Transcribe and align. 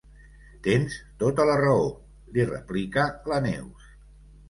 Tens 0.67 0.95
tota 1.25 1.47
la 1.51 1.59
raó 1.63 1.85
—li 2.33 2.49
replica 2.55 3.09
la 3.33 3.43
Neus—. 3.49 3.91